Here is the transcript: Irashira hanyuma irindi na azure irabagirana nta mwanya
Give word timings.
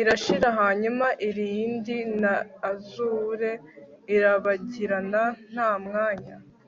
Irashira 0.00 0.48
hanyuma 0.60 1.06
irindi 1.28 1.96
na 2.22 2.34
azure 2.70 3.52
irabagirana 4.14 5.22
nta 5.52 5.72
mwanya 5.84 6.34